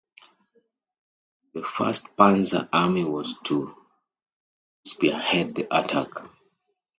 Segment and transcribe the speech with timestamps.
[1.53, 3.75] The First Panzer Army was to
[4.83, 6.07] spearhead the attack.